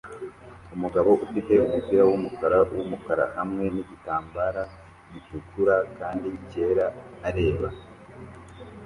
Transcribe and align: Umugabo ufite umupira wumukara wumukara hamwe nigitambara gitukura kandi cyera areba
Umugabo 0.75 1.09
ufite 1.25 1.51
umupira 1.65 2.03
wumukara 2.09 2.59
wumukara 2.75 3.25
hamwe 3.37 3.63
nigitambara 3.73 4.61
gitukura 5.11 5.75
kandi 5.97 6.27
cyera 6.51 6.85
areba 7.27 7.69